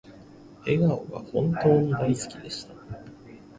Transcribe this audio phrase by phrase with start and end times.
[0.63, 2.73] 笑顔が本当に大好きでした